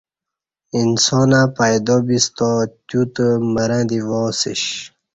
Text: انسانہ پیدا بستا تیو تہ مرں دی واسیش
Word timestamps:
انسانہ 0.79 1.41
پیدا 1.57 1.95
بستا 2.05 2.49
تیو 2.87 3.01
تہ 3.13 3.25
مرں 3.53 3.83
دی 3.89 3.99
واسیش 4.09 4.63